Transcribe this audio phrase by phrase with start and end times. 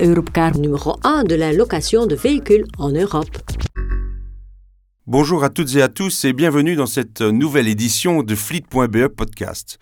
[0.00, 3.36] Europcar numéro 1 de la location de véhicules en Europe.
[5.06, 9.78] Bonjour à toutes et à tous et bienvenue dans cette nouvelle édition de Fleet.be podcast.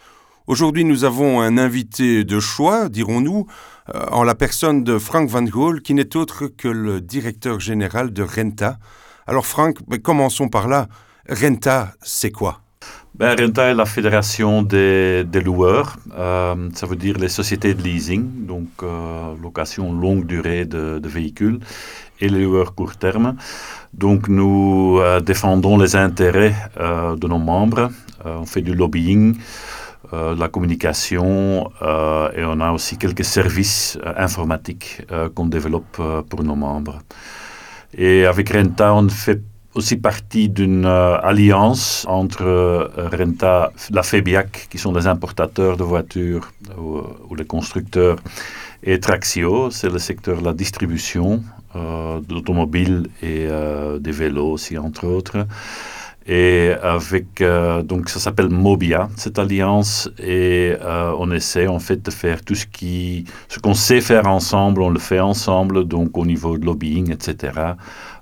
[0.47, 3.47] Aujourd'hui, nous avons un invité de choix, dirons-nous,
[3.95, 8.13] euh, en la personne de Frank Van Gool, qui n'est autre que le directeur général
[8.13, 8.79] de Renta.
[9.27, 10.87] Alors Frank, commençons par là.
[11.29, 12.66] Renta, c'est quoi?
[13.19, 18.47] Ben, Renta est la fédération des, loueurs, euh, ça veut dire les sociétés de leasing,
[18.47, 21.61] donc euh, location longue durée de, véhicules,
[22.21, 23.37] et les loueurs court terme.
[23.95, 27.91] Donc nous euh, défendons les intérêts de nos membres,
[28.25, 29.37] on fait du lobbying,
[30.13, 31.71] de la communication,
[32.37, 35.03] et on a aussi quelques services informatiques
[35.35, 36.99] qu'on développe pour nos membres.
[37.97, 39.41] Et avec Renta, on fait
[39.77, 45.85] aussi partie d'une euh, alliance entre euh, Renta, la FEBIAC, qui sont des importateurs de
[45.85, 48.17] voitures ou, les constructeurs,
[48.83, 51.43] et Traxio, c'est le secteur de la distribution
[51.75, 53.49] euh, d'automobiles et
[54.01, 55.47] des vélos aussi, entre autres.
[56.29, 57.43] Et avec,
[57.85, 60.75] donc ça s'appelle Mobia, cette alliance, et
[61.19, 64.91] on essaie en fait de faire tout ce qui, ce qu'on sait faire ensemble, on
[64.91, 67.53] le fait ensemble, donc au niveau de lobbying, etc.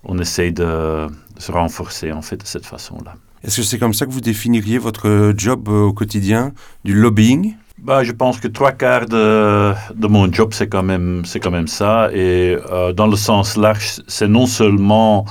[0.04, 3.14] On essaie de, se renforcer en fait de cette façon-là.
[3.42, 6.52] Est-ce que c'est comme ça que vous définiriez votre job euh, au quotidien,
[6.84, 7.54] du lobbying?
[7.78, 11.66] Bah, je pense que trois quarts de, de mon job, c'est quand, même, quand même
[11.66, 12.08] ça.
[12.14, 15.26] Et euh, dans le sens large, c'est non seulement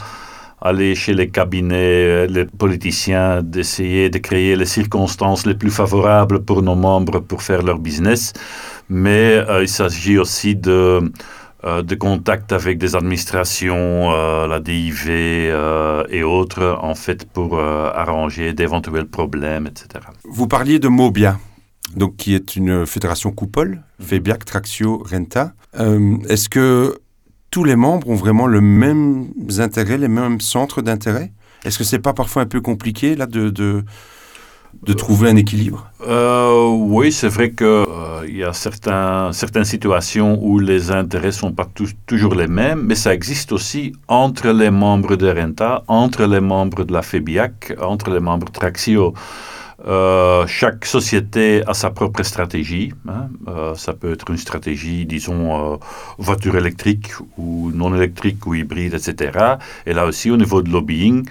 [0.63, 6.61] aller chez les cabinets, les politiciens, d'essayer de créer les circonstances les plus favorables pour
[6.61, 8.31] nos membres pour faire leur business,
[8.89, 11.01] mais euh, il s'agit aussi de euh,
[11.63, 18.53] de contact avec des administrations, euh, la DIV euh, et autres, en fait, pour arranger
[18.53, 20.05] d'éventuels problèmes, etc.
[20.25, 21.37] Vous parliez de Mobia,
[21.95, 25.53] donc qui est une fédération coupole, FEBIAC, Traxio, Renta.
[26.29, 26.97] Est-ce que
[27.51, 29.27] tous les membres ont vraiment le même
[29.59, 31.31] intérêt, les mêmes centres d'intérêt?
[31.65, 33.83] Est-ce que c'est pas parfois un peu compliqué là de, de
[34.81, 35.87] de trouver un équilibre?
[36.07, 37.67] euh, Oui, c'est vrai qu'il
[38.23, 41.67] euh, y a certaines situations où les intérêts ne sont pas
[42.05, 46.83] toujours les mêmes, mais ça existe aussi entre les membres de Renta, entre les membres
[46.83, 49.13] de la FEBIAC, entre les membres de Traxio.
[49.85, 52.93] Euh, chaque société a sa propre stratégie.
[53.07, 53.27] Hein.
[53.75, 55.79] ça peut être une stratégie, disons,
[56.17, 59.57] voiture électrique ou non électrique ou hybride, etc.
[59.85, 61.25] Et là aussi, au niveau de lobbying,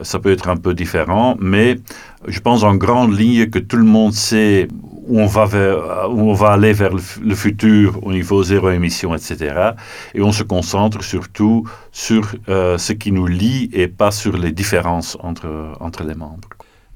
[0.00, 1.78] ça peut être un peu différent, mais
[2.26, 4.68] je pense en grande ligne que tout le monde sait
[5.08, 9.72] on va, vers, où on va aller vers le, futur au niveau zéro émission, etc.
[10.14, 14.52] Et on se concentre surtout sur euh, ce qui nous lie et pas sur les
[14.52, 16.48] différences entre, entre les membres.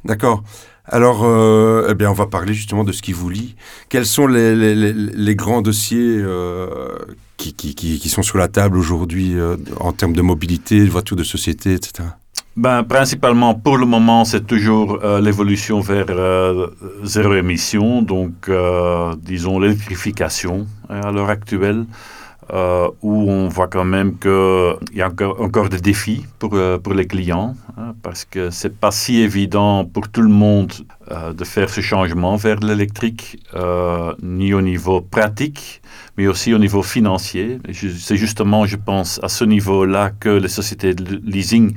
[0.05, 0.43] D'accord.
[0.85, 3.57] Alors, euh, eh bien, on va parler justement de ce qui vous lie.
[3.91, 6.97] Quels sont les, les, grands dossiers euh,
[7.37, 9.37] qui, qui, qui, sont sur la table aujourd'hui
[9.81, 12.09] en termes de mobilité, de voitures de société, etc.
[12.59, 16.67] Ben, principalement, pour le moment, c'est toujours euh, l'évolution vers euh,
[17.05, 21.87] zéro émission, donc euh, disons l'électrification hein, à l'heure actuelle,
[23.03, 27.07] où on voit quand même qu'il y a encore, encore, des défis pour, pour les
[27.07, 30.73] clients, hein, parce que c'est pas si évident pour tout le monde
[31.11, 33.39] de faire ce changement vers l'électrique,
[34.23, 35.83] ni au niveau pratique,
[36.17, 37.59] mais aussi au niveau financier.
[37.99, 41.75] C'est justement, je pense, à ce niveau-là que les sociétés de leasing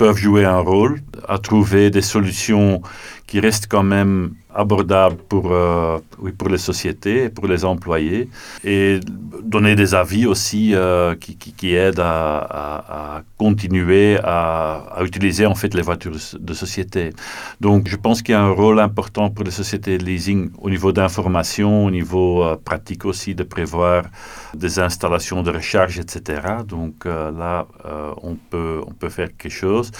[0.00, 2.80] peuvent jouer un rôle, à trouver des solutions
[3.26, 8.28] qui restent quand même abordables pour, euh, oui, pour les sociétés pour les employés,
[8.64, 9.00] et
[9.42, 15.82] donner des avis aussi euh, qui, qui, aident à, continuer à, utiliser en fait les
[15.82, 17.10] voitures de société.
[17.60, 20.70] Donc je pense qu'il y a un rôle important pour les sociétés de leasing au
[20.70, 24.04] niveau d'information, au niveau euh, pratique aussi de prévoir
[24.54, 26.42] des installations de recharge, etc.
[26.66, 27.66] Donc là,
[28.22, 29.90] on, peut, on peut faire quelque chose.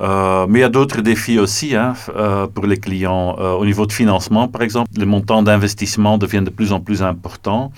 [0.00, 3.36] Euh, mais il y a d'autres défis aussi hein, euh, pour les clients.
[3.38, 7.02] Euh, au niveau de financement, par exemple, les montants d'investissement deviennent de plus en plus
[7.02, 7.70] importants.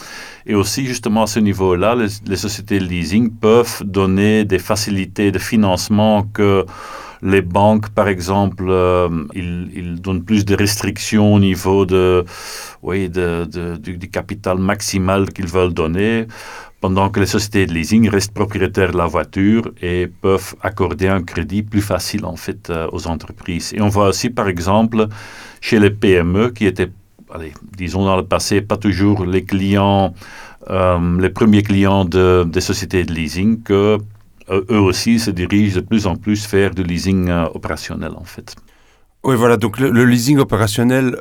[0.46, 5.38] Et aussi, justement, à ce niveau-là, les, sociétés de leasing peuvent donner des facilités de
[5.38, 6.64] financement que
[7.22, 8.70] les banques, par exemple,
[9.34, 12.24] ils, donnent plus de restrictions au niveau de,
[12.82, 13.46] oui, de,
[13.76, 16.26] du, capital maximal qu'ils veulent donner
[16.80, 21.22] pendant que les sociétés de leasing restent propriétaires de la voiture et peuvent accorder un
[21.22, 23.72] crédit plus facile en fait euh, aux entreprises.
[23.74, 25.06] Et on voit aussi par exemple
[25.60, 26.92] chez les PME qui étaient,
[27.76, 30.14] disons dans le passé, pas toujours les clients,
[30.70, 33.98] euh, les premiers clients de, des sociétés de leasing, que
[34.50, 38.54] euh, eux aussi se dirigent de plus en plus vers du leasing opérationnel en fait.
[39.24, 41.16] Oui, voilà, donc le leasing opérationnel,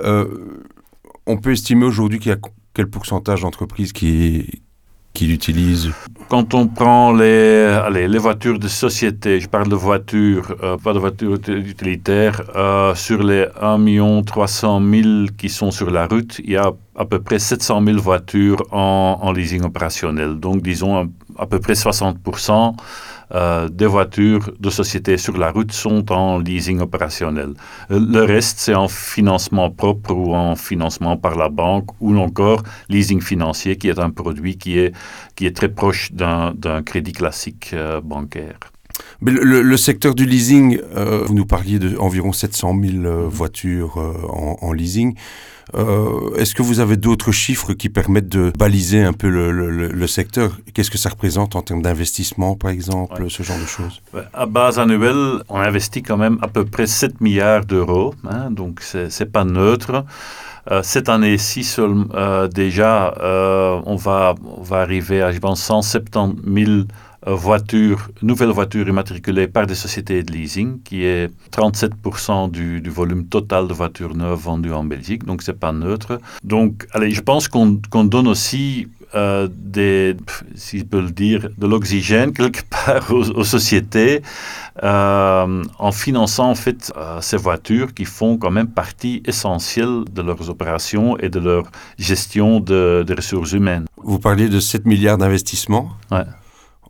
[1.25, 2.37] on peut estimer aujourd'hui qu'il y a
[2.75, 4.61] quel pourcentage d'entreprises qui,
[5.15, 5.91] qui l'utilisent
[6.29, 11.39] Quand on prend les, voitures de société, je parle de voitures, euh, pas de voitures
[11.47, 16.71] utilitaires, euh, sur les 1 300 000 qui sont sur la route, il y a
[16.95, 20.39] à peu près 700 000 voitures en, leasing opérationnel.
[20.39, 22.17] Donc disons à peu près 60
[23.33, 27.53] euh, des voitures de société sur la route sont en leasing opérationnel.
[27.91, 32.63] Euh, le reste, c'est en financement propre ou en financement par la banque ou encore
[32.89, 34.93] leasing financier qui est un produit qui est,
[35.35, 38.59] qui est très proche d'un crédit classique euh, bancaire.
[39.21, 44.13] Le, le, secteur du leasing, euh, vous nous parliez d'environ 700 000 euh, voitures euh,
[44.29, 45.15] en, en, leasing.
[46.37, 50.07] Est-ce que vous avez d'autres chiffres qui permettent de baliser un peu le, le, le
[50.07, 50.57] secteur?
[50.73, 53.29] Qu'est-ce que ça représente en termes d'investissement, par exemple, ouais.
[53.29, 54.01] ce genre de choses?
[54.33, 58.81] À base annuelle, on investit quand même à peu près 7 milliards d'euros, hein, donc
[58.81, 60.05] c'est pas neutre.
[60.81, 66.81] Cette année-ci, euh, déjà, euh, on, va, on va arriver à, je pense, 170 000
[67.25, 73.25] voitures, nouvelles voitures immatriculées par des sociétés de leasing, qui est 37% du, du, volume
[73.25, 76.19] total de voitures neuves vendues en Belgique, donc c'est pas neutre.
[76.43, 80.15] Donc, allez, je pense qu'on qu donne aussi euh, des,
[80.55, 84.21] si je peux le dire, de l'oxygène quelque part aux, aux sociétés
[84.83, 90.21] euh, en finançant en fait euh, ces voitures qui font quand même partie essentielle de
[90.21, 91.63] leurs opérations et de leur
[91.97, 93.85] gestion de, de ressources humaines.
[94.03, 96.25] Vous parliez de 7 milliards d'investissements ouais.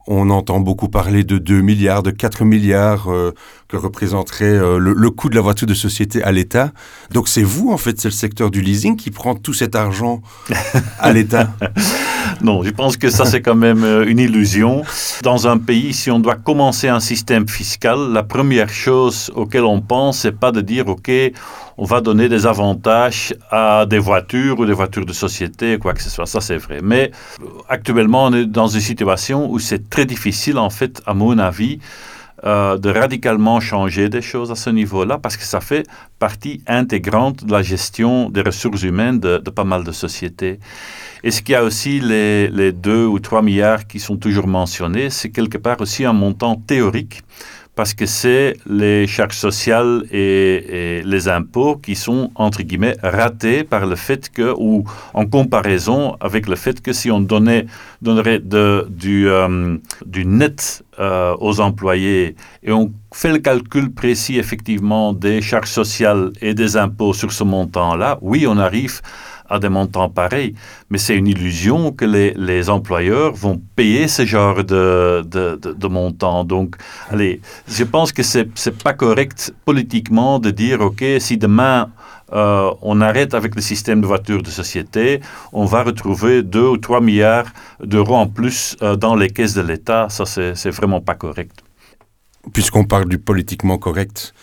[0.08, 3.34] On entend beaucoup parler de 2 milliards, de 4 milliards euh,
[3.76, 6.72] que représenterait euh, le, coût de la voiture de société à l'État.
[7.12, 10.22] Donc c'est vous, en fait, c'est le secteur du leasing qui prend tout cet argent
[11.00, 11.50] à l'État
[12.42, 14.84] Non, je pense que ça c'est quand même euh, une illusion.
[15.24, 19.82] Dans un pays, si on doit commencer un système fiscal, la première chose auquel on
[19.82, 21.12] pense, c'est pas de dire, OK,
[21.78, 26.02] on va donner des avantages à des voitures ou des voitures de société, quoi que
[26.02, 26.26] ce soit.
[26.26, 26.80] Ça, c'est vrai.
[26.82, 27.12] Mais
[27.68, 31.80] actuellement, on est dans une situation où c'est très difficile, en fait, à mon avis,
[32.46, 35.88] euh, de radicalement changer des choses à ce niveau-là, parce que ça fait
[36.20, 40.60] partie intégrante de la gestion des ressources humaines de, pas mal de sociétés.
[41.24, 44.48] Et ce qu'il y a aussi les, les 2 ou 3 milliards qui sont toujours
[44.48, 47.24] mentionnés, c'est quelque part aussi un montant théorique
[47.76, 53.86] parce que c'est les charges sociales et, les impôts qui sont, entre guillemets, ratés par
[53.86, 57.66] le fait que, ou en comparaison avec le fait que si on donnait,
[58.02, 65.14] donnerait du, euh, du net euh, aux employés et on fait le calcul précis, effectivement,
[65.14, 69.02] des charges sociales et des impôts sur ce montant-là, oui, on arrive
[69.60, 70.54] des montants pareils.
[70.90, 76.44] Mais c'est une illusion que les, employeurs vont payer ce genre de, de, montants.
[76.44, 76.76] Donc,
[77.10, 81.90] allez, je pense que c'est n'est pas correct politiquement de dire, OK, si demain
[82.34, 85.22] euh, on arrête avec le système de voitures de société,
[85.54, 87.52] on va retrouver 2 ou 3 milliards
[87.84, 90.08] d'euros en plus euh, dans les caisses de l'État.
[90.10, 91.64] Ça, c'est vraiment pas correct.
[92.54, 94.34] Puisqu'on parle du politiquement correct,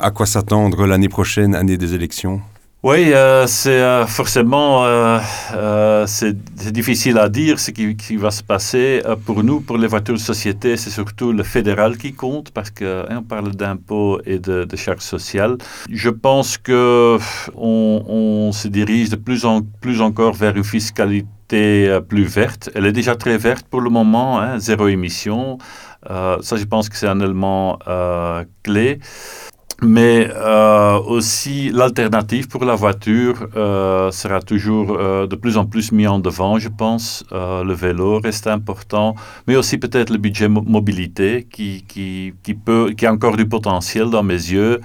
[0.00, 2.40] à quoi s'attendre l'année prochaine, année des élections?
[2.82, 5.20] Oui, euh, c'est euh, forcément euh,
[5.54, 6.34] euh c'est
[6.72, 9.02] difficile à dire ce qui, qui va se passer.
[9.24, 13.04] Pour nous, pour les voitures de société, c'est surtout le fédéral qui compte parce qu'on
[13.08, 15.58] hein, parle d'impôts et de, de charges sociales.
[15.90, 17.18] Je pense que
[17.54, 22.70] on, on se dirige de plus en plus encore vers une fiscalité plus verte.
[22.74, 25.58] Elle est déjà très verte pour le moment, hein, zéro émission.
[26.10, 28.98] Euh, ça, je pense que c'est un élément euh, clé
[29.82, 35.92] mais euh, aussi l'alternative pour la voiture euh, sera toujours euh, de plus en plus
[35.92, 37.24] mis en devant, je pense.
[37.32, 39.14] Euh, le vélo reste important,
[39.46, 43.46] mais aussi peut-être le budget mo mobilité qui, qui, qui, peut, qui a encore du
[43.46, 44.80] potentiel dans mes yeux.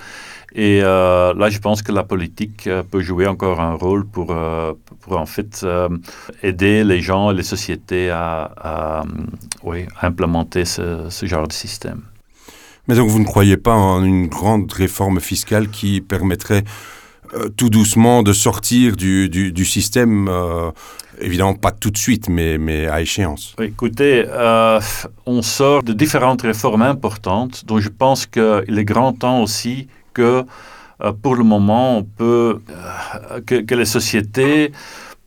[0.55, 4.35] Et euh, là, je pense que la politique euh, peut jouer encore un rôle pour,
[5.01, 5.65] pour en fait
[6.41, 9.03] aider les gens et les sociétés à, à,
[9.63, 12.01] oui, à implémenter ce, ce genre de système.
[12.87, 16.63] Mais donc vous ne croyez pas en une grande réforme fiscale qui permettrait
[17.33, 20.71] euh, tout doucement de sortir du, du, système euh,
[21.19, 23.53] évidemment pas tout de suite mais, mais à échéance?
[23.61, 24.79] Écoutez, euh,
[25.25, 30.45] on sort de différentes réformes importantes dont je pense qu'il est grand temps aussi que
[31.21, 32.61] pour le moment on peut
[33.45, 34.71] que les sociétés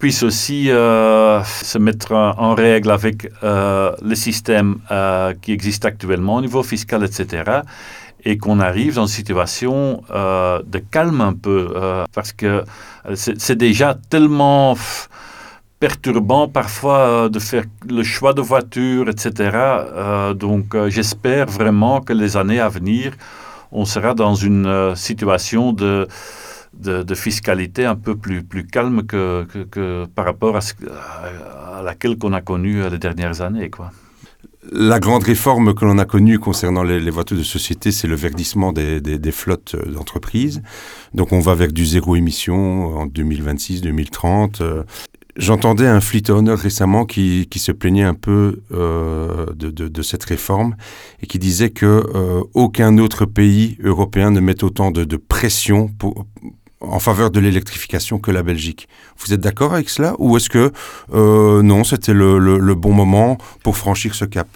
[0.01, 6.37] puisse aussi euh, se mettre en règle avec euh, le système euh, qui existe actuellement
[6.37, 7.61] au niveau fiscal, etc.
[8.25, 12.65] Et qu'on arrive dans une situation euh, de calme un peu, euh, parce que
[13.15, 14.75] c'est déjà tellement
[15.81, 19.31] perturbant parfois euh, de faire le choix de voiture, etc.
[19.55, 23.13] Euh, donc euh, j'espère vraiment que les années à venir,
[23.73, 26.09] on sera dans une euh, situation de
[26.75, 32.99] de, fiscalité un peu plus, calme que, par rapport à, laquelle qu'on a connue les
[32.99, 33.71] dernières années.
[33.71, 33.91] Quoi.
[34.73, 38.73] La grande réforme que l'on a connue concernant les, voitures de société, c'est le verdissement
[38.73, 40.63] des, flottes d'entreprises.
[41.15, 44.85] Donc on va vers du zéro émission en 2026-2030.
[45.37, 50.25] J'entendais un fleet owner récemment qui, se plaignait un peu euh, de, de, de, cette
[50.25, 50.77] réforme
[51.23, 55.89] et qui disait que euh, aucun autre pays européen ne met autant de, de pression
[55.89, 56.27] pour,
[56.81, 58.89] en faveur de l'électrification que la Belgique.
[59.19, 60.73] Vous êtes d'accord avec cela ou est-ce que
[61.13, 64.49] euh, non, c'était le, bon moment pour franchir ce cap?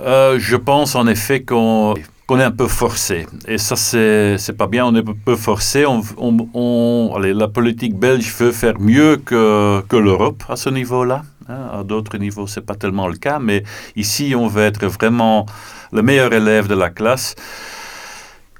[0.00, 1.94] Euh, Je pense en effet qu'on
[2.38, 3.26] est un peu forcé.
[3.48, 5.84] Et ça, c'est, c'est pas bien, on est un peu forcé.
[5.84, 11.22] La politique belge veut faire mieux que, que l'Europe à ce niveau-là.
[11.48, 11.80] Hein.
[11.80, 13.64] À d'autres niveaux, c'est pas tellement le cas, mais
[13.96, 15.46] ici, on veut être vraiment
[15.92, 17.34] le meilleur élève de la classe.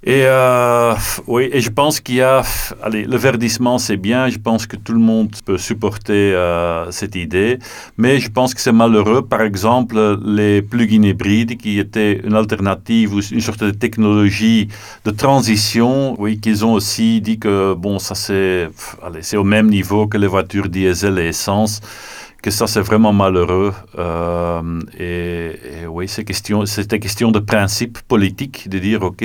[0.04, 0.94] Et euh,
[1.28, 2.42] oui, et je pense qu'il y a,
[2.82, 7.14] allez, le verdissement c'est bien, je pense que tout le monde peut supporter euh, cette
[7.14, 7.60] idée,
[7.96, 13.14] mais je pense que c'est malheureux, par exemple, les plugins hybrides qui étaient une alternative
[13.14, 14.66] ou une sorte de technologie
[15.04, 18.70] de transition, oui, qu'ils ont aussi dit que bon, ça c'est,
[19.04, 21.80] allez, c'est au même niveau que les voitures diesel et essence
[22.42, 23.72] que ça c'est vraiment malheureux.
[23.98, 29.24] Euh, et, oui, c'est question, c'était question de principe politique, de dire, OK,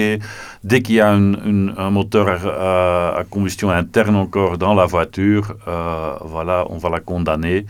[0.63, 2.27] dès qu'il y a un moteur
[3.17, 7.65] à, combustion interne encore dans la voiture, euh, voilà, on va la condamner.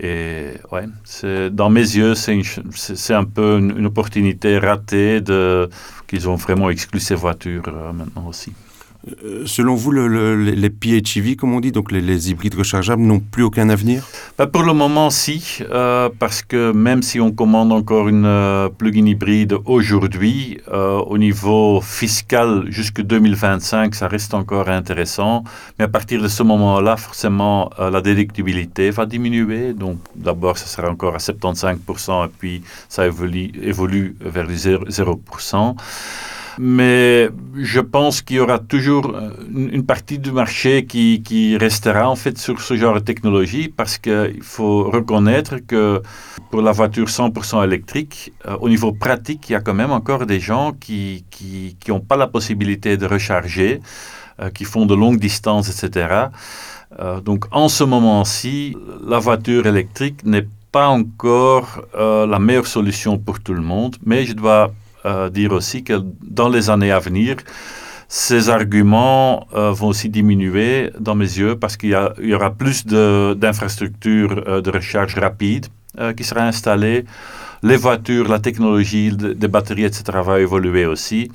[0.00, 2.40] Et ouais, c'est, dans mes yeux, c'est,
[2.74, 5.68] c'est, un peu une, opportunité ratée de,
[6.06, 8.52] qu'ils ont vraiment exclu ces voitures euh, maintenant aussi.
[9.46, 13.68] Selon vous, le, les PHEV, comme on dit, donc les, hybrides rechargeables, n'ont plus aucun
[13.68, 14.06] avenir?
[14.38, 18.68] Bah, Pour le moment, si, euh, parce que même si on commande encore une euh,
[18.68, 25.44] plug-in hybride aujourd'hui, au niveau fiscal, jusque 2025, ça reste encore intéressant.
[25.78, 29.72] Mais à partir de ce moment-là, forcément, la déductibilité va diminuer.
[29.72, 35.76] Donc d'abord, ça sera encore à 75%, et puis ça évolue, évolue vers les 0%.
[36.60, 42.10] Mais je pense qu'il y aura toujours euh, une partie du marché qui, qui, restera
[42.10, 46.02] en fait sur ce genre de technologie parce qu'il faut reconnaître que
[46.50, 50.26] pour la voiture 100% électrique, euh, au niveau pratique, il y a quand même encore
[50.26, 51.24] des gens qui
[51.88, 53.80] n'ont qui, pas la possibilité de recharger,
[54.40, 56.26] euh, qui font de longues distances, etc.
[57.24, 63.54] donc en ce moment-ci, la voiture électrique n'est pas encore la meilleure solution pour tout
[63.54, 64.72] le monde, mais je dois
[65.06, 67.36] euh, dire aussi que dans les années à venir,
[68.08, 74.42] ces arguments euh, vont aussi diminuer dans mes yeux parce qu'il y, aura plus d'infrastructures
[74.46, 75.66] euh, de, recharge rapide
[76.16, 77.04] qui sera installées.
[77.64, 80.04] Les voitures, la technologie des batteries, etc.
[80.24, 81.28] va évoluer aussi.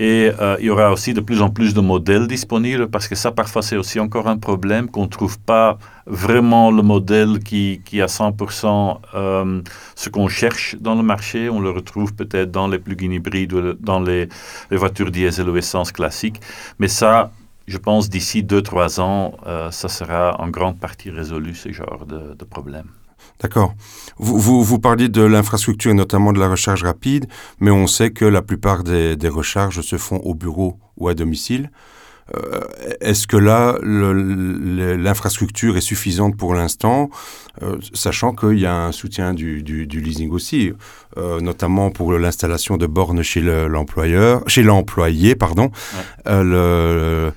[0.00, 3.14] Et euh, il y aura aussi de plus en plus de modèles disponibles parce que
[3.14, 5.76] ça, parfois, c'est aussi encore un problème qu'on ne trouve pas
[6.06, 9.60] vraiment le modèle qui, qui a 100% euh,
[9.94, 11.50] ce qu'on cherche dans le marché.
[11.50, 14.30] On le retrouve peut-être dans les plugins hybrides ou dans les,
[14.70, 16.40] les, voitures diesel ou essence classiques.
[16.78, 17.30] Mais ça,
[17.66, 22.34] je pense d'ici 2-3 ans, euh, ça sera en grande partie résolu, ce genre de,
[22.34, 22.86] de problème.
[23.40, 23.74] D'accord.
[24.18, 27.26] Vous, vous, parliez de l'infrastructure et notamment de la recharge rapide,
[27.58, 31.70] mais on sait que la plupart des recharges se font au bureau ou à domicile.
[32.36, 32.60] Euh,
[33.00, 37.10] Est-ce que là, l'infrastructure est suffisante pour l'instant,
[37.62, 40.72] euh, sachant qu'il y a un soutien du, du, du leasing aussi,
[41.16, 45.70] euh, notamment pour l'installation de bornes chez l'employeur, chez l'employé, pardon.
[46.26, 46.44] Ouais.
[46.44, 47.32] Le,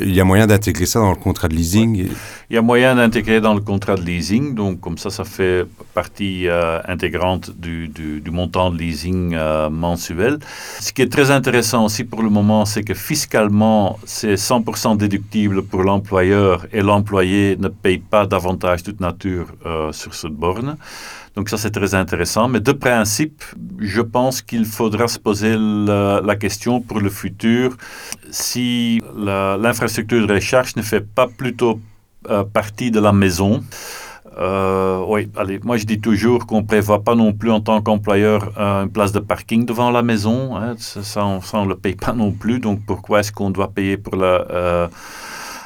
[0.00, 2.08] il y a moyen d'intégrer ça dans le contrat de leasing
[2.50, 5.66] Il y a moyen d'intégrer dans le contrat de leasing, donc comme ça, ça fait
[5.92, 6.46] partie
[6.86, 9.36] intégrante du, du, montant de leasing
[9.70, 10.38] mensuel.
[10.78, 15.62] Ce qui est très intéressant aussi pour le moment, c'est que fiscalement, c'est 100% déductible
[15.62, 20.76] pour l'employeur et l'employé ne paye pas davantage toute nature euh, sur cette borne.
[21.34, 22.48] Donc ça, c'est très intéressant.
[22.48, 23.42] Mais de principe,
[23.78, 27.76] je pense qu'il faudra se poser la, la, question pour le futur
[28.30, 31.80] si l'infrastructure de recharge ne fait pas plutôt
[32.30, 33.62] euh, partie de la maison.
[34.38, 37.82] Euh, oui, allez, moi je dis toujours qu'on ne prévoit pas non plus en tant
[37.82, 40.56] qu'employeur euh, une place de parking devant la maison.
[40.56, 40.74] Hein.
[40.78, 42.58] Ça, on ne le paye pas non plus.
[42.58, 44.88] Donc pourquoi est-ce qu'on doit payer pour la euh,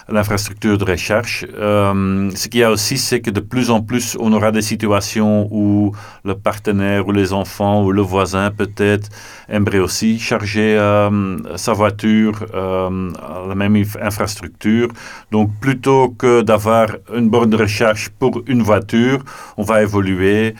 [0.08, 1.44] l'infrastructure de recherche.
[1.54, 4.62] Euh, ce qu'il y a aussi, c'est que de plus en plus, on aura des
[4.62, 5.92] situations où
[6.24, 9.08] le partenaire ou les enfants ou le voisin peut-être
[9.48, 14.88] aimerait aussi charger euh, sa voiture euh, à la même infrastructure.
[15.32, 19.24] Donc plutôt que d'avoir une borne de recherche pour une voiture,
[19.56, 20.54] on va évoluer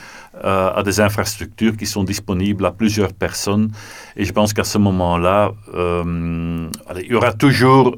[0.45, 3.71] euh, à des infrastructures qui sont disponibles à plusieurs personnes.
[4.17, 7.97] Et je pense qu'à ce moment-là, euh, il y aura toujours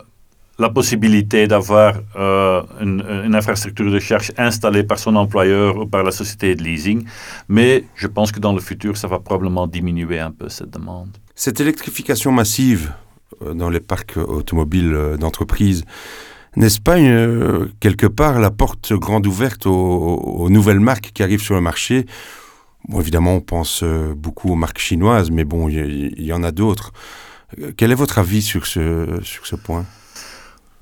[0.58, 6.10] la possibilité d'avoir euh, une, infrastructure de charge installée par son employeur ou par la
[6.10, 7.04] société de leasing,
[7.48, 11.16] mais je pense que dans le futur, ça va probablement diminuer un peu cette demande.
[11.36, 12.92] Cette électrification massive
[13.42, 15.84] euh, dans les parcs automobiles euh, d'entreprise,
[16.56, 16.96] n'est-ce pas
[17.78, 22.04] quelque part la porte grande ouverte aux, nouvelles marques qui arrivent sur le marché?
[22.92, 23.84] Évidemment, on pense
[24.16, 26.92] beaucoup aux marques chinoises, mais bon, il y, en a d'autres.
[27.76, 29.84] Quel est votre avis sur ce point?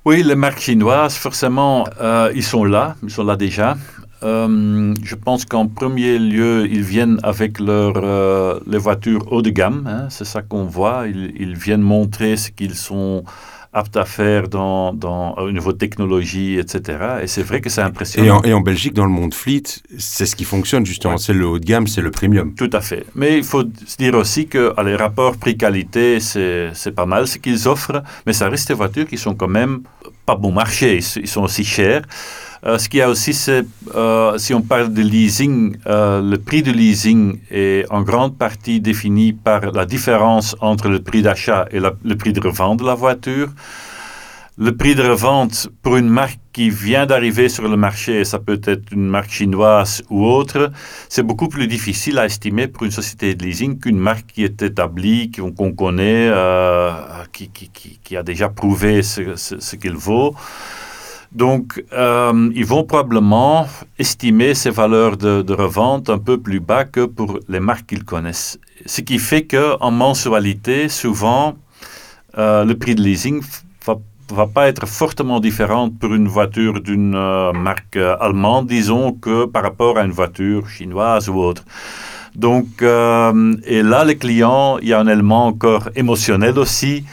[0.07, 3.77] Oui, les marques chinoises, forcément, euh, ils sont là, ils sont là déjà.
[4.23, 9.51] Euh, je pense qu'en premier lieu, ils viennent avec leur, euh, les voitures haut de
[9.51, 9.85] gamme.
[9.85, 11.09] Hein, c'est ça qu'on voit.
[11.09, 13.25] Ils, ils, viennent montrer ce qu'ils sont
[13.77, 16.99] aptes à faire dans, dans, au niveau technologie, etc.
[17.23, 18.27] Et c'est vrai que c'est impressionnant.
[18.27, 19.65] Et en, et en, Belgique, dans le monde fleet,
[19.99, 21.15] c'est ce qui fonctionne justement.
[21.15, 21.21] Ouais.
[21.21, 22.55] C'est le haut de gamme, c'est le premium.
[22.55, 23.05] Tout à fait.
[23.15, 27.69] Mais il faut se dire aussi que les rapports prix-qualité, c'est pas mal ce qu'ils
[27.69, 29.83] offrent, mais ça reste des voitures qui sont quand même
[30.25, 32.03] pas bon marché, ils sont aussi chers.
[32.67, 36.37] Euh, ce qu'il y a aussi, c'est, euh, si on parle de leasing, euh, le
[36.37, 41.67] prix de leasing est en grande partie défini par la différence entre le prix d'achat
[41.71, 43.51] et le prix de revente de la voiture.
[44.59, 48.61] Le prix de revente pour une marque qui vient d'arriver sur le marché, ça peut
[48.65, 50.73] être une marque chinoise ou autre,
[51.11, 54.63] c'est beaucoup plus difficile à estimer pour une société de leasing qu'une marque qui est
[54.63, 56.33] établie, qu'on connaît,
[57.33, 60.35] qui, a déjà prouvé ce, ce, ce qu'il vaut.
[61.37, 63.67] Donc, euh, ils vont probablement
[63.99, 68.59] estimer ces valeurs de, revente un peu plus bas que pour les marques qu'ils connaissent.
[68.87, 71.55] Ce qui fait qu'en mensualité, souvent,
[72.39, 73.43] euh, le prix de leasing
[73.87, 73.97] va
[74.33, 79.63] va pas être fortement différente pour une voiture d'une euh, marque allemande, disons, que par
[79.63, 81.65] rapport à une voiture chinoise ou autre.
[82.35, 87.05] Donc, et là, les clients, il y a un élément encore émotionnel aussi.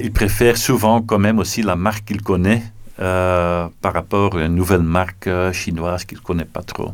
[0.00, 4.54] Ils préfèrent souvent quand même aussi la marque qu'ils connaissent euh, par rapport à une
[4.54, 6.92] nouvelle marque euh, chinoise qu'ils ne connaissent pas trop.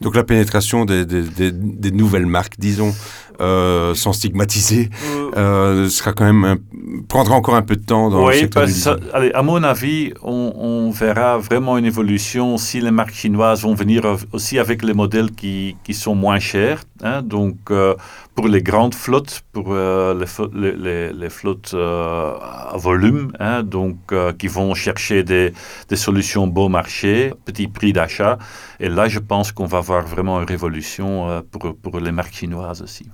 [0.00, 2.94] Donc la pénétration des, des, des, des nouvelles marques, disons,
[3.40, 4.90] euh, sans stigmatiser,
[5.36, 6.56] euh, sera quand même un,
[7.02, 9.62] prendra encore un peu de temps dans oui, le secteur parce, ça, allez, à mon
[9.62, 14.82] avis, on, on, verra vraiment une évolution si les marques chinoises vont venir aussi avec
[14.82, 16.82] les modèles qui, qui sont moins chers.
[17.02, 17.94] Hein, donc euh,
[18.34, 23.96] pour les grandes flottes, pour euh, les, les, les, flottes euh, à volume, hein, donc
[24.38, 25.52] qui vont chercher des,
[25.88, 28.38] des, solutions beau marché, petit prix d'achat.
[28.80, 32.82] Et là, je pense qu'on va voir vraiment une révolution pour, pour les marques chinoises
[32.82, 33.06] aussi.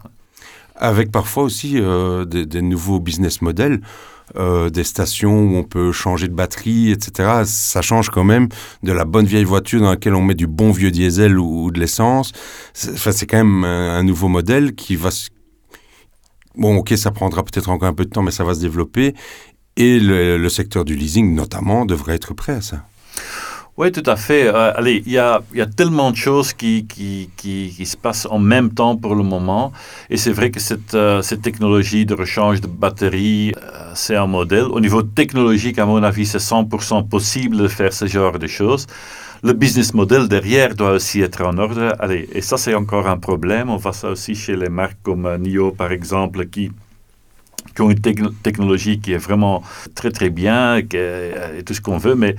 [0.77, 3.81] Avec parfois aussi euh, des, nouveaux business models.
[4.37, 7.43] Euh, des stations où on peut changer de batterie, etc.
[7.45, 8.49] Ça change quand même
[8.83, 11.79] de la bonne vieille voiture dans laquelle on met du bon vieux diesel ou, de
[11.79, 12.33] l'essence.
[12.73, 15.11] C'est quand même un, nouveau modèle qui va...
[16.57, 19.15] Bon, ok, ça prendra peut-être encore un peu de temps, mais ça va se développer.
[19.77, 22.87] Et le secteur du leasing, notamment, devrait être prêt à ça.
[23.77, 24.47] Oui, tout à fait.
[24.47, 27.97] Euh, allez, il y a, y a, tellement de choses qui, qui, qui, qui, se
[27.97, 29.73] passent en même temps pour le moment.
[30.11, 34.29] Et c'est vrai que cette, euh, cette technologie de rechange de batterie, euh, c'est un
[34.29, 34.67] modèle.
[34.67, 38.87] Au niveau technologique, à mon avis, c'est 100% possible de faire ce genre de choses.
[39.43, 41.97] Le business model derrière doit aussi être en ordre.
[41.99, 43.71] Allez, et ça, c'est encore un problème.
[43.71, 46.71] On voit ça aussi chez les marques comme NIO, par exemple, qui
[47.75, 48.01] qui ont une
[48.43, 49.63] technologie qui est vraiment
[49.95, 50.87] très très bien et,
[51.59, 52.37] et tout ce qu'on veut, mais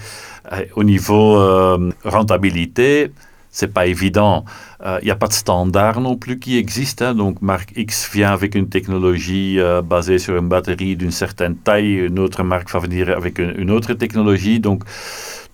[0.52, 3.12] euh, au niveau euh, rentabilité,
[3.56, 4.44] c'est pas évident.
[4.82, 7.02] Il euh, n'y a pas de standard non plus qui existe.
[7.02, 7.16] Hein.
[7.16, 11.94] Donc, marque X vient avec une technologie euh, basée sur une batterie d'une certaine taille.
[11.94, 14.60] Une autre marque va venir avec une, une autre technologie.
[14.60, 14.84] Donc,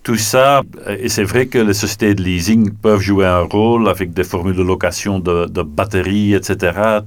[0.02, 0.62] tout ça,
[0.98, 4.56] et c'est vrai que les sociétés de leasing peuvent jouer un rôle avec des formules
[4.56, 7.00] de location de, batteries, etc.,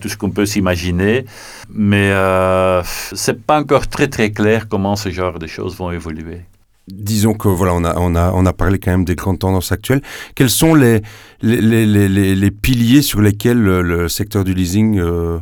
[0.00, 1.24] tout ce qu'on peut s'imaginer,
[1.70, 2.82] mais euh,
[3.14, 6.42] c'est pas encore très très clair comment ce genre de choses vont évoluer.
[6.88, 9.72] Disons que voilà, on a, on, a, on a parlé quand même des grandes tendances
[9.72, 10.02] actuelles.
[10.36, 11.00] Quels sont les,
[11.42, 15.40] les, les, les, piliers sur lesquels le, le secteur du leasing euh,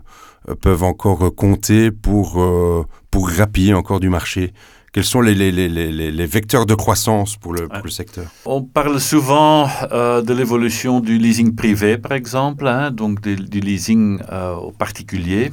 [0.62, 4.54] peuvent encore compter pour, euh, pour grappiller encore du marché?
[4.94, 5.68] Quels sont les, les, les,
[6.12, 8.26] les, vecteurs de croissance pour le, pour le secteur?
[8.46, 13.58] On parle souvent euh, de l'évolution du leasing privé, par exemple, hein, donc du, du
[13.58, 15.50] leasing euh, au particulier.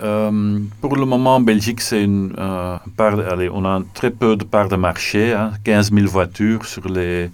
[0.00, 4.36] Euh, pour le moment, en Belgique, c'est une euh, part, allez, on a très peu
[4.36, 7.30] de parts de marché, hein, 15 000 voitures sur les,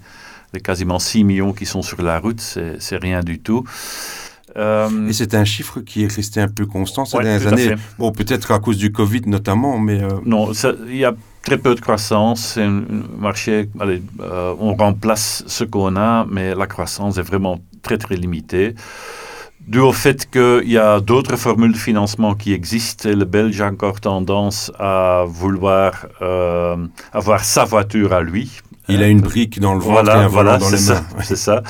[0.54, 3.64] les, quasiment 6 millions qui sont sur la route, c'est rien du tout.
[4.56, 7.74] Euh, Et c'est un chiffre qui est resté un peu constant ces ouais, dernières années.
[7.98, 10.00] Bon, peut-être à cause du Covid notamment, mais...
[10.24, 10.52] Non,
[10.88, 12.40] il y a très peu de croissance.
[12.55, 12.83] C'est un
[13.18, 18.16] marché, allez, euh, on remplace ce qu'on a, mais la croissance est vraiment très très
[18.16, 18.74] limitée.
[19.66, 23.61] dû au fait qu'il y a d'autres formules de financement qui existent et le Belge
[23.61, 26.76] a encore tendance à vouloir euh,
[27.12, 28.50] avoir sa voiture à lui.
[28.88, 30.79] Il a une brique dans le ventre voilà, et un voilà, dans les mains.
[30.79, 31.62] ça, c'est ça.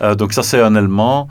[0.00, 1.28] Euh, donc ça c'est un élément.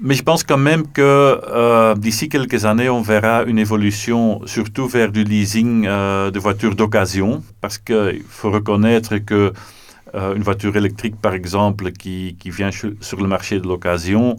[0.00, 4.88] Mais je pense quand même que euh, d'ici quelques années, on verra une évolution surtout
[4.88, 9.52] vers du leasing euh, de voitures d'occasion, parce qu'il faut reconnaître que
[10.14, 14.36] euh, une voiture électrique, par exemple, qui, qui vient sur le marché de l'occasion,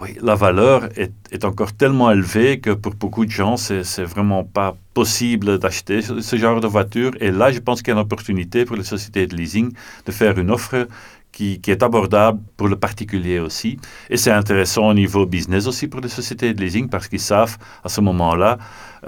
[0.00, 4.42] oui, la valeur est, est encore tellement élevée que pour beaucoup de gens, c'est vraiment
[4.42, 7.12] pas possible d'acheter ce genre de voiture.
[7.20, 9.72] Et là, je pense qu'il y a une opportunité pour les sociétés de leasing
[10.06, 10.88] de faire une offre
[11.32, 13.78] qui, est abordable pour le particulier aussi.
[14.10, 17.56] Et c'est intéressant au niveau business aussi pour les sociétés de leasing parce qu'ils savent
[17.82, 18.58] à ce moment-là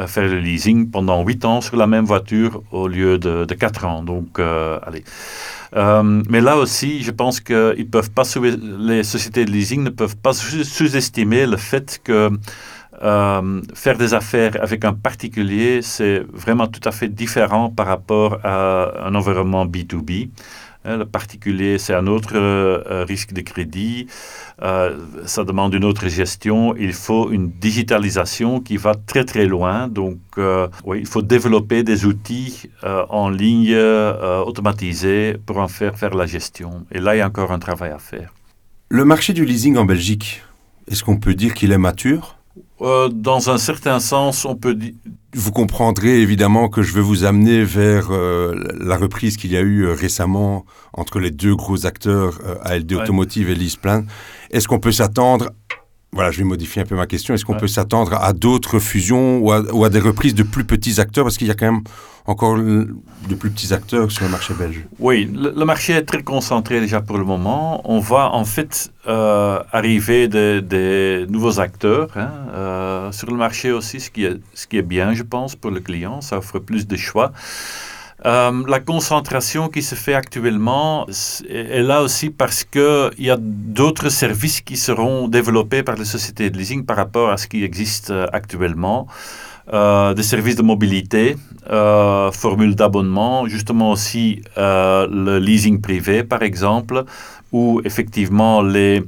[0.00, 3.54] euh, faire le leasing pendant 8 ans sur la même voiture au lieu de, de
[3.54, 4.02] 4 ans.
[4.02, 5.04] Donc, euh, allez.
[5.76, 8.22] Euh, mais là aussi, je pense que ils peuvent pas
[8.78, 12.30] les sociétés de leasing ne peuvent pas sous- sous-estimer le fait que
[13.74, 19.06] faire des affaires avec un particulier, c'est vraiment tout à fait différent par rapport à
[19.06, 20.30] un environnement B2B.
[20.84, 24.06] Hein, Le particulier, c'est un autre euh, euh, risque de crédit,
[24.62, 29.88] euh, ça demande une autre gestion, il faut une digitalisation qui va très très loin.
[29.88, 32.68] Donc, euh, oui, il faut développer des outils
[33.08, 33.74] en ligne
[34.46, 36.84] automatisés pour en faire faire la gestion.
[36.92, 38.34] Et là, il y a encore un travail à faire.
[38.90, 40.42] Le marché du leasing en Belgique,
[40.90, 42.36] est-ce qu'on peut dire qu'il est mature?
[42.80, 44.92] Euh, dans un certain sens, on peut dire...
[45.36, 49.62] Vous comprendrez évidemment que je veux vous amener vers euh, la reprise qu'il y a
[49.62, 53.02] eu euh, récemment entre les deux gros acteurs, euh, ALD Ouais.
[53.02, 54.04] Automotive et Leaseplan.
[54.52, 55.50] Est-ce qu'on peut s'attendre,
[56.14, 57.58] voilà, je vais modifier un peu ma question, est-ce qu'on Ouais.
[57.60, 61.24] peut s'attendre à d'autres fusions ou à, ou à des reprises de plus petits acteurs?
[61.24, 61.82] Parce qu'il y a quand même
[62.26, 64.84] encore de plus petits acteurs sur le marché belge.
[64.98, 67.82] Oui, le, le marché est très concentré déjà pour le moment.
[67.84, 73.72] On voit en fait euh, arriver des, des nouveaux acteurs hein, euh, sur le marché
[73.72, 76.20] aussi, ce qui, est, ce qui est bien, je pense, pour le client.
[76.22, 77.32] Ça offre plus de choix.
[78.26, 81.06] Euh, la concentration qui se fait actuellement
[81.46, 86.48] est là aussi parce qu'il y a d'autres services qui seront développés par les sociétés
[86.48, 89.06] de leasing par rapport à ce qui existe euh, actuellement.
[89.72, 91.36] Euh, des services de mobilité,
[91.70, 97.04] euh, formules d'abonnement, justement aussi le leasing privé par exemple,
[97.50, 99.02] où effectivement les,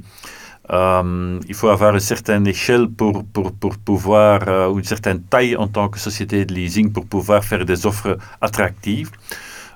[0.71, 5.21] euh, il faut avoir une certaine échelle pour, pour, pour pouvoir, euh, ou une certaine
[5.21, 9.11] taille en tant que société de leasing pour pouvoir faire des offres attractives.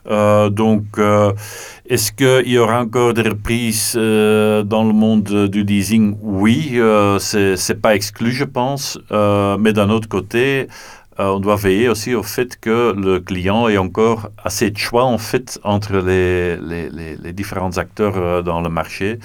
[0.09, 0.99] Euh, donc,
[1.87, 6.17] est-ce qu'il y aura encore des reprises dans le monde du leasing?
[6.21, 6.79] Oui,
[7.19, 8.97] c'est pas exclu, je pense.
[9.11, 10.67] Mais d'un autre côté,
[11.29, 15.17] on doit veiller aussi au fait que le client ait encore assez de choix en
[15.17, 19.19] fait entre les, les, les, différents acteurs euh, dans le marché.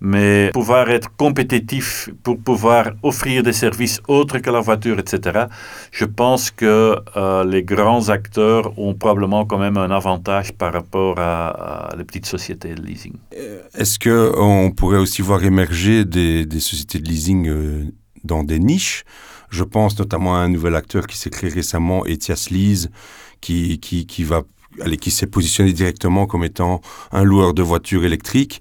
[0.00, 5.46] Mais pouvoir être compétitif pour pouvoir offrir des services autres que la voiture, etc.
[5.90, 11.18] Je pense que euh, les grands acteurs ont probablement quand même un avantage par rapport
[11.18, 13.14] à, les petites sociétés de leasing.
[13.74, 17.84] Est-ce qu'on pourrait aussi voir émerger des, des sociétés de leasing euh,
[18.24, 19.04] dans des niches?
[19.50, 22.90] Je pense notamment à un nouvel acteur qui s'est créé récemment, Etias Lease,
[23.40, 24.42] qui, qui, qui, va,
[24.80, 26.80] allez, qui s'est positionné directement comme étant
[27.12, 28.60] un loueur de voitures électriques.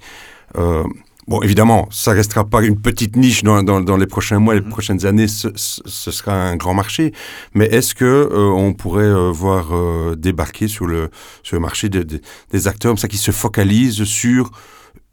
[0.57, 0.83] Euh,
[1.29, 4.61] Bon, évidemment, ça restera pas une petite niche dans, dans, dans les prochains mois, les
[4.61, 4.69] Mhm.
[4.69, 7.11] prochaines années, ce, ce, ce sera un grand marché.
[7.53, 11.09] Mais est-ce que euh, on pourrait euh, voir euh, débarquer sur le,
[11.43, 12.21] sur le marché de, de-
[12.51, 14.51] des acteurs comme ça qui se focalisent sur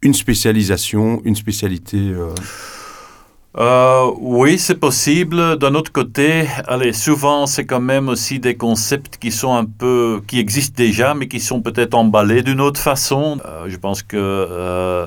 [0.01, 1.97] une spécialisation, une spécialité
[3.57, 5.57] euh, oui, c'est possible.
[5.57, 10.21] D'un autre côté, allez, souvent c'est quand même aussi des concepts qui sont un peu,
[10.27, 13.39] qui existent déjà, mais qui sont peut-être emballés d'une autre façon.
[13.45, 15.05] Euh, je pense que euh,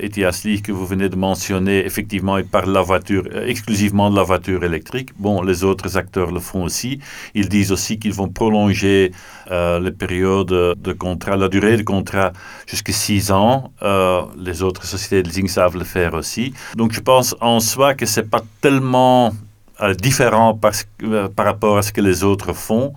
[0.00, 4.16] euh, Lee, que vous venez de mentionner, effectivement, il parle de la voiture, exclusivement de
[4.16, 5.10] la voiture électrique.
[5.18, 7.00] Bon, les autres acteurs le font aussi.
[7.34, 9.10] Ils disent aussi qu'ils vont prolonger
[9.50, 12.32] les périodes de contrat, la durée de contrat
[12.66, 13.72] jusqu'à 6 ans.
[14.36, 16.52] Les autres sociétés de leasing savent le faire aussi.
[16.76, 19.32] Donc je pense en soi que c'est pas tellement
[19.80, 22.92] euh, différent que- euh, par rapport à ce que les autres font,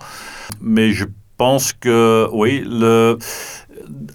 [0.60, 1.04] mais je
[1.36, 2.64] pense que oui,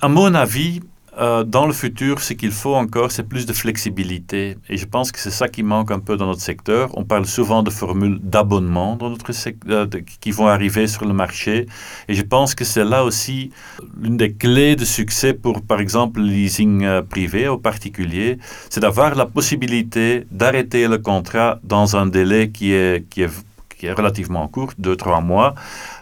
[0.02, 0.82] à mon avis,
[1.20, 4.58] euh, dans le futur, ce qu'il faut encore, c'est plus de flexibilité.
[4.70, 6.90] Et je pense que c'est ça qui manque un peu dans notre secteur.
[6.96, 9.88] On parle souvent de formules d'abonnement dans notre secteur,
[10.20, 11.66] qui vont arriver sur le marché.
[12.08, 13.52] Et je pense que c'est là aussi
[14.00, 18.38] l'une des clés de succès pour, par exemple, le leasing euh, privé aux particuliers,
[18.70, 23.32] c'est d'avoir la possibilité d'arrêter le contrat dans un délai qui est, qui est,
[23.78, 25.54] qui est relativement court, deux, trois mois,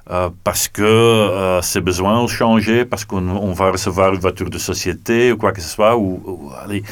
[0.09, 4.49] euh, parce que euh, ses besoins ont changé, parce qu'on on va recevoir une voiture
[4.49, 5.97] de société ou quoi que ce soit.
[5.97, 6.83] Ou, allez.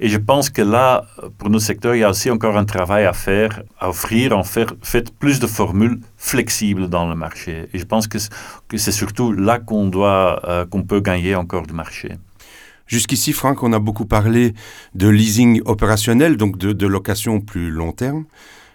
[0.00, 1.04] Et je pense que là,
[1.38, 4.44] pour notre secteur, il y a aussi encore un travail à faire, à offrir en
[4.44, 7.68] fait plus de formules flexibles dans le marché.
[7.72, 11.74] Et je pense que, c'est surtout là qu'on doit, euh, qu'on peut gagner encore du
[11.74, 12.16] marché.
[12.86, 14.54] Jusqu'ici, Franck, on a beaucoup parlé
[14.94, 18.24] de leasing opérationnel, donc de, location plus long terme.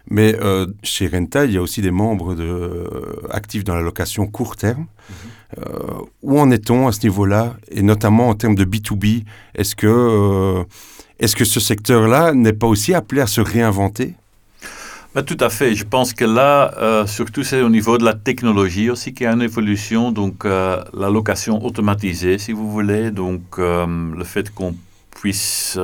[0.09, 2.87] Mais euh, chez Renta, il y a aussi des membres de, euh,
[3.29, 4.85] actifs dans la location court terme.
[5.09, 5.15] Mhm.
[5.57, 5.63] Euh,
[6.21, 7.55] où en est-on à ce niveau-là?
[7.71, 9.23] Et notamment en termes de B2B,
[9.55, 10.63] est-ce que,
[11.19, 14.15] est-ce que ce secteur-là n'est pas aussi appelé à se réinventer?
[15.15, 15.73] Bah, tout à fait.
[15.73, 19.27] Je pense que là, euh, surtout, c'est au niveau de la technologie aussi qu'il y
[19.27, 20.11] a une évolution.
[20.11, 23.09] Donc, euh, la location automatisée, si vous voulez.
[23.09, 24.75] Donc, euh, le fait qu'on
[25.09, 25.77] puisse...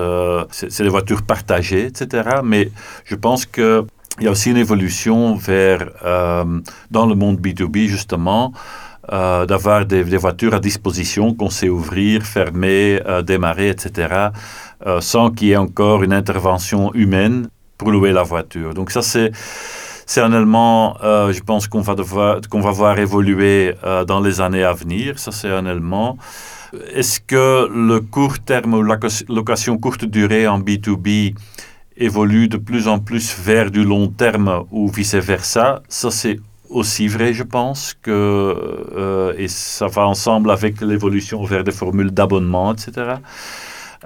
[0.51, 2.29] c'est des voitures partagées, etc.
[2.43, 2.69] Mais
[3.05, 3.45] je pense
[4.15, 5.85] qu'il y a aussi une évolution vers,
[6.91, 8.53] dans le monde B2B, justement,
[9.09, 14.29] d'avoir des, voitures à disposition qu'on sait ouvrir, fermer, démarrer, etc.,
[14.99, 18.73] sans qu'il y ait encore une intervention humaine pour louer la voiture.
[18.73, 19.31] Donc ça, c'est...
[20.05, 21.95] C'est un élément, euh, je pense qu'on va,
[22.49, 25.17] qu'on va voir évoluer euh, dans les années à venir.
[25.17, 26.17] Ça, c'est un élément.
[26.93, 28.99] Est-ce que le court terme ou la
[29.29, 31.33] location courte durée en B2B
[31.97, 37.33] évolue de plus en plus vers du long terme ou vice-versa Ça, c'est aussi vrai,
[37.33, 43.15] je pense, que, euh, et ça va ensemble avec l'évolution vers des formules d'abonnement, etc.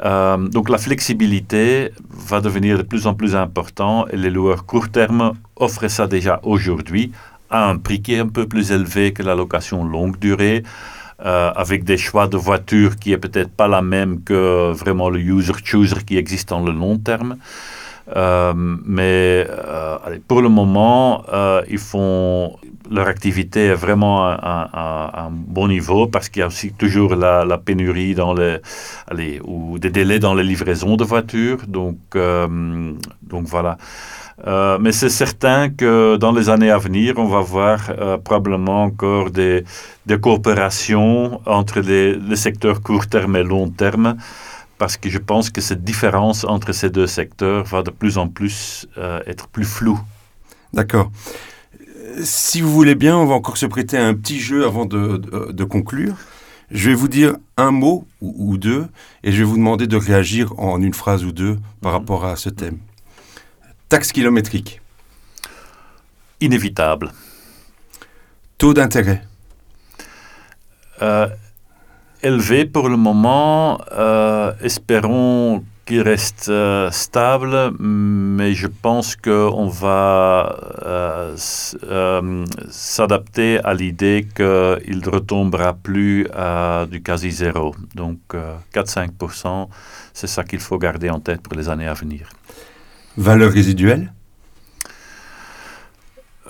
[0.06, 4.90] Euh, donc la flexibilité va devenir de plus en plus important et les loueurs court
[4.90, 7.12] terme offrent ça déjà aujourd'hui
[7.50, 10.64] à un prix qui est un peu plus élevé que la location longue durée.
[11.26, 15.20] Euh, avec des choix de voitures qui est peut-être pas la même que vraiment le
[15.20, 17.36] user chooser qui existe dans le long terme.
[18.16, 19.48] Euh, mais
[20.06, 21.24] allez, pour le moment,
[21.70, 22.58] ils font
[22.90, 27.58] leur activité est vraiment à, un bon niveau parce qu'il y a aussi toujours la,
[27.58, 28.60] pénurie dans les,
[29.44, 31.60] ou des délais dans les livraisons de voitures.
[31.68, 33.78] Donc, euh, donc voilà.
[34.48, 38.84] Euh, mais c'est certain que dans les années à venir, on va voir euh, probablement
[38.84, 39.66] encore des,
[40.06, 44.16] des, coopérations entre les, les, secteurs court terme et long terme,
[44.80, 48.28] parce que je pense que cette différence entre ces deux secteurs va de plus en
[48.28, 48.88] plus
[49.28, 50.00] être plus floue.
[50.74, 51.12] D'accord
[52.24, 55.64] si vous voulez bien, on va encore se prêter à un petit jeu avant de,
[55.64, 56.16] conclure.
[56.72, 58.88] Je vais vous dire un mot ou, deux
[59.24, 62.00] et je vais vous demander de réagir en une phrase ou deux par mhm.
[62.00, 62.78] rapport à ce thème.
[63.88, 64.82] Taxe kilométrique.
[66.42, 67.12] Inévitable.
[68.58, 69.24] Taux d'intérêt.
[71.02, 71.28] Euh,
[72.24, 73.80] élevé pour le moment.
[73.92, 80.56] Euh, espérons qui reste euh, stable, mais je pense qu'on va
[80.86, 81.36] euh,
[82.70, 84.46] s'adapter à l'idée qu'il
[85.04, 87.74] ne retombera plus à du quasi zéro.
[87.96, 88.20] Donc
[88.74, 89.68] 4-5%,
[90.14, 92.30] c'est ça qu'il faut garder en tête pour les années à venir.
[93.18, 94.14] Valeur résiduelle?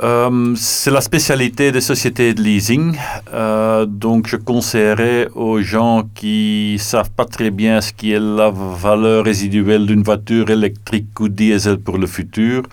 [0.02, 2.98] Euh, c'est la spécialité des sociétés de leasing.
[3.34, 8.50] Euh, donc, je conseillerais aux gens qui savent pas très bien ce qui est la
[8.50, 12.64] valeur résiduelle d'une voiture électrique ou diesel pour le futur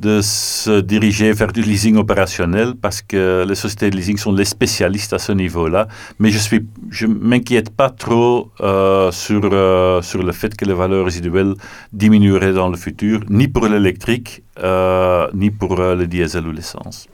[0.00, 4.46] de se diriger vers du leasing opérationnel parce que les sociétés de leasing sont les
[4.46, 5.88] spécialistes à ce niveau-là.
[6.18, 10.72] Mais je suis, je m'inquiète pas trop euh, sur, euh, sur le fait que les
[10.72, 11.54] valeurs résiduelles
[11.92, 17.06] diminueraient dans le futur, ni pour l'électrique, euh, ni pour le diesel ou l'essence.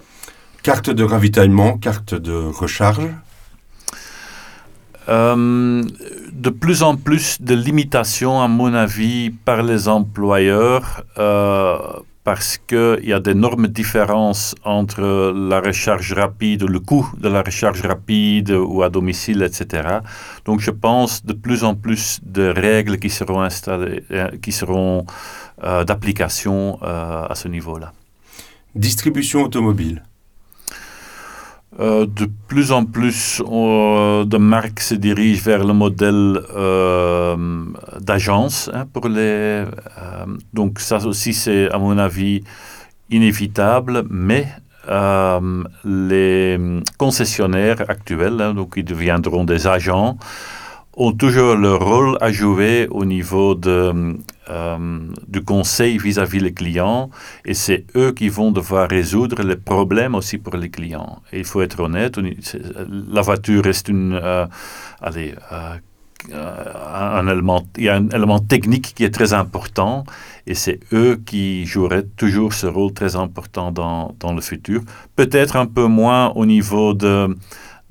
[0.63, 3.09] Carte de ravitaillement, carte de recharge?
[5.09, 11.05] De plus en plus de limitations, à mon avis, par les employeurs
[12.27, 17.83] parce qu'il y a d'énormes différences entre la recharge rapide, le coût de la recharge
[17.83, 20.01] rapide ou à domicile, etc.
[20.45, 25.07] Donc je pense de plus en plus de règles qui seront installées, euh, qui seront
[25.63, 27.93] euh, d'application euh, à ce niveau-là.
[28.75, 30.03] Distribution automobile.
[31.79, 37.37] Euh, de plus en plus euh, de marques se dirigent vers le modèle euh,
[38.01, 39.65] d'agence hein, les.
[40.55, 42.43] donc ça aussi c'est à mon avis
[43.11, 44.49] inévitable, mais
[45.85, 46.59] les
[46.97, 50.17] concessionnaires actuels, hein, donc ils deviendront des agents,
[50.97, 54.17] ont toujours leur rôle à jouer au niveau de,
[54.49, 57.11] euh, du conseil vis-à-vis les clients
[57.45, 61.21] et c'est eux qui vont devoir résoudre les problèmes aussi pour les clients.
[61.33, 62.19] Et il faut être honnête,
[62.89, 64.19] la voiture reste une...
[64.21, 64.47] Euh,
[65.03, 65.77] allez, euh,
[66.33, 70.05] un élément, il y a un élément technique qui est très important
[70.47, 74.81] et c'est eux qui joueraient toujours ce rôle très important dans, dans le futur.
[75.15, 77.37] Peut-être un peu moins au niveau de,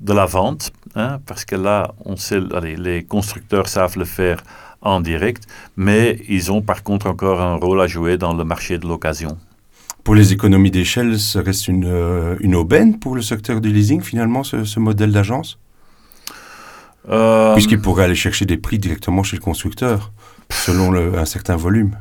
[0.00, 4.42] de la vente, hein, parce que là, on sait, allez, les constructeurs savent le faire
[4.82, 5.44] en direct,
[5.76, 9.38] mais ils ont par contre encore un rôle à jouer dans le marché de l'occasion.
[10.04, 14.00] Pour les économies d'échelle, ça reste une, euh, une aubaine pour le secteur du leasing,
[14.00, 15.58] finalement, ce, ce modèle d'agence?
[17.08, 20.12] Euh, Puisqu'il pourrait aller chercher des prix directement chez le constructeur,
[20.50, 21.96] selon le- un certain volume.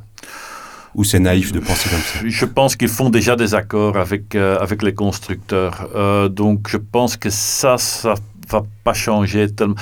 [0.95, 2.19] Ou c'est naïf de penser comme ça?
[2.25, 5.89] Je pense qu'ils font déjà des accords avec, euh, avec les constructeurs.
[5.95, 8.13] Euh, donc je pense que ça, ça
[8.49, 9.75] va pas changer tellement.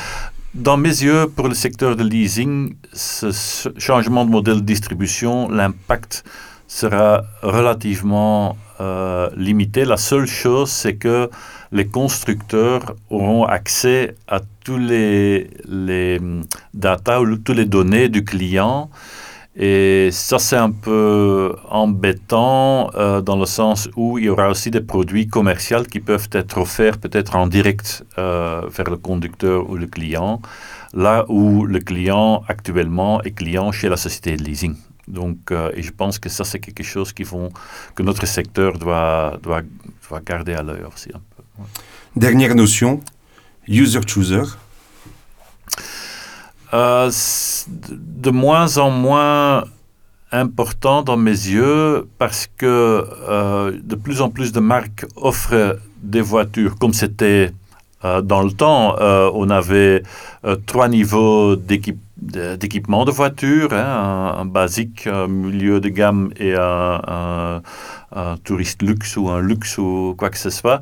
[0.53, 3.31] Dans mes yeux, pour le secteur de leasing, ce,
[3.79, 6.23] changement de modèle de distribution, l'impact
[6.67, 9.83] sera relativement euh, limité.
[9.83, 11.29] La seule chose, c'est que
[11.71, 16.43] les constructeurs auront accès à tous les, les hum,
[16.75, 18.91] data ou tous les données du client.
[19.55, 24.71] Et ça, c'est un peu embêtant euh, dans le sens où il y aura aussi
[24.71, 29.75] des produits commerciaux qui peuvent être offerts peut-être en direct euh, vers le conducteur ou
[29.75, 30.41] le client,
[30.93, 34.75] là où le client actuellement est client chez la société de leasing.
[35.07, 37.49] Donc, euh, et je pense que ça, c'est quelque chose qui vont,
[37.93, 39.61] que notre secteur doit, doit,
[40.09, 41.09] doit garder à l'œil aussi.
[41.13, 41.43] un peu.
[42.15, 43.01] Dernière notion,
[43.67, 44.43] user-chooser.
[46.73, 47.11] Euh,
[47.67, 49.65] de moins en moins
[50.33, 56.21] important dans mes yeux parce que euh, de plus en plus de marques offrent des
[56.21, 57.51] voitures comme c'était
[58.03, 58.97] euh, dans le temps.
[58.99, 60.01] Euh, on avait
[60.65, 67.61] trois niveaux d'équipement de voiture, hein, un, basique, un milieu de gamme et un
[68.43, 70.81] touriste luxe ou un luxe ou quoi que ce soit.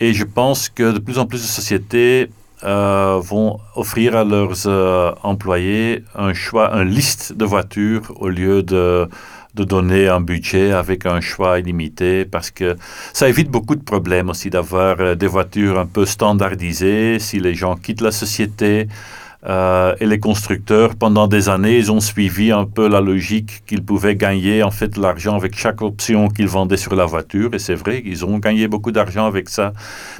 [0.00, 2.28] Et je pense que de plus en plus de sociétés
[2.64, 8.62] euh, vont offrir à leurs euh, employés un choix, une liste de voitures au lieu
[8.62, 9.08] de,
[9.54, 12.76] de donner un budget avec un choix illimité parce que
[13.12, 17.54] ça évite beaucoup de problèmes aussi d'avoir euh, des voitures un peu standardisées si les
[17.54, 18.88] gens quittent la société.
[19.44, 23.84] Euh, et les constructeurs, pendant des années, ils ont suivi un peu la logique qu'ils
[23.84, 27.52] pouvaient gagner en fait l'argent avec chaque option qu'ils vendaient sur la voiture.
[27.52, 29.72] Et c'est vrai qu'ils ont gagné beaucoup d'argent avec ça.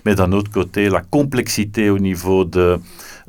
[0.04, 2.80] Mais d'un autre côté, la complexité au niveau de,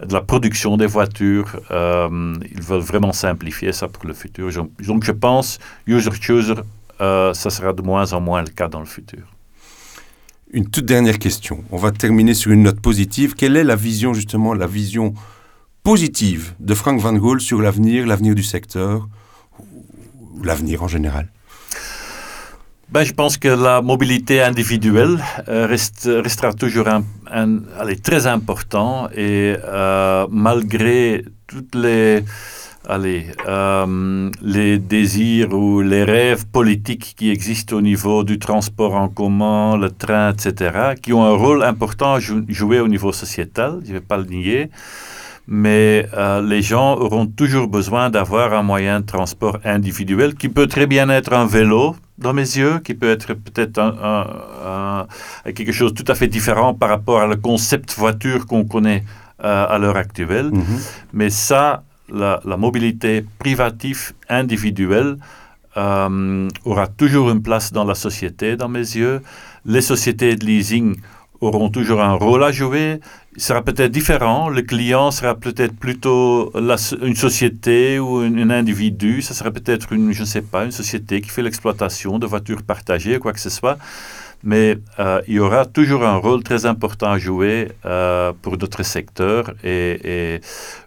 [0.10, 4.52] la production des voitures, euh, ils veulent vraiment simplifier ça pour le futur.
[4.52, 6.56] Donc, donc je pense, user-chooser,
[7.02, 9.22] euh, ça sera de moins en moins le cas dans le futur.
[10.52, 11.64] Une toute dernière question.
[11.72, 13.36] On va terminer sur une note positive.
[13.36, 15.14] Quelle est la vision, justement, la vision
[15.84, 19.08] positive de Frank Van Gogh sur l'avenir, l'avenir du secteur,
[20.44, 21.28] l'avenir en général?
[22.90, 25.18] Ben, je pense que la mobilité individuelle
[25.50, 26.88] euh, reste, restera toujours
[28.04, 32.24] très important et euh, malgré toutes les,
[32.88, 39.10] allez, euh, les désirs ou les rêves politiques qui existent au niveau du transport en
[39.10, 43.80] commun, le train, etc., qui ont un rôle important à jou- jouer au niveau sociétal,
[43.84, 44.70] je ne vais pas le nier,
[45.48, 50.68] mais euh, les gens auront toujours besoin d'avoir un moyen de transport individuel qui peut
[50.68, 55.08] très bien être un vélo, dans mes yeux, qui peut être peut-être un, un-
[55.46, 59.04] un- quelque chose tout à fait différent par rapport à le concept voiture qu'on connaît
[59.44, 60.52] euh, à l'heure actuelle.
[60.54, 60.80] Mhm.
[61.14, 65.18] Mais ça, la, la mobilité privative individuelle
[65.76, 69.22] euh, aura toujours une place dans la société, dans mes yeux.
[69.66, 70.96] Les sociétés de leasing
[71.46, 73.00] auront toujours un rôle à jouer.
[73.36, 74.50] Il sera peut-être différent.
[74.50, 79.22] Le client sera peut-être plutôt une société ou un, individu.
[79.22, 82.64] Ça sera peut-être une, je ne sais pas, une société qui fait l'exploitation de voitures
[82.64, 83.78] partagées, quoi que ce soit.
[84.44, 88.84] Mais euh, il y aura toujours un rôle très important à jouer euh, pour notre
[88.84, 90.42] secteur et,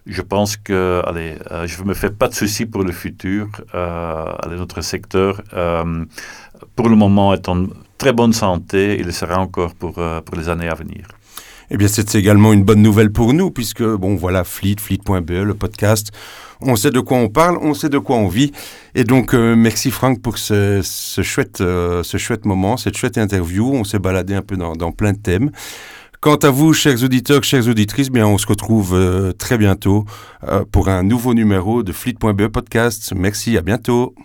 [0.05, 3.47] je pense que, allez, euh, je ne me fais pas de soucis pour le futur.
[3.73, 5.41] Allez, notre secteur,
[6.75, 7.65] pour le moment, est en
[7.97, 8.97] très bonne santé.
[8.99, 11.07] Il le sera encore pour, euh, pour les années à venir.
[11.69, 15.53] Eh bien, c'est également une bonne nouvelle pour nous, puisque, bon, voilà, Fleet, Fleet.be, le
[15.53, 16.11] podcast,
[16.61, 18.53] on sait de quoi on parle, on sait de quoi on vit.
[18.95, 23.17] Et donc, euh, merci Franck pour ce, ce chouette, euh, ce chouette moment, cette chouette
[23.17, 23.69] interview.
[23.73, 25.51] On s'est baladé un peu dans, plein de thèmes.
[26.21, 28.97] Quant à vous, chers auditeurs, chères auditrices, bien, on se retrouve
[29.37, 30.05] très bientôt
[30.71, 33.13] pour un nouveau numéro de Fleet.be podcast.
[33.15, 34.15] Merci, à bientôt.